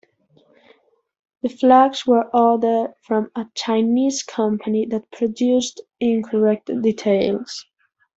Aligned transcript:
The 1.43 1.49
flags 1.49 2.07
were 2.07 2.27
ordered 2.35 2.95
from 3.03 3.29
a 3.35 3.45
Chinese 3.53 4.23
company 4.23 4.87
that 4.87 5.11
produced 5.11 5.79
incorrect 5.99 6.71
details. 6.81 7.67